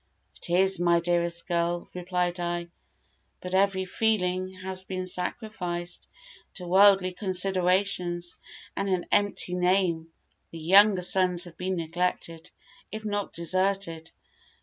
"It 0.37 0.49
is, 0.49 0.79
my 0.79 0.99
dearest 0.99 1.47
girl," 1.47 1.87
replied 1.93 2.39
I; 2.39 2.69
"but 3.39 3.53
every 3.53 3.85
feeling 3.85 4.51
has 4.63 4.83
been 4.83 5.05
sacrificed 5.05 6.07
to 6.55 6.65
worldly 6.65 7.13
considerations 7.13 8.35
and 8.75 8.89
an 8.89 9.05
empty 9.11 9.53
name. 9.53 10.11
The 10.49 10.57
younger 10.57 11.03
sons 11.03 11.43
have 11.43 11.55
been 11.55 11.75
neglected, 11.75 12.49
if 12.91 13.05
not 13.05 13.31
deserted. 13.33 14.09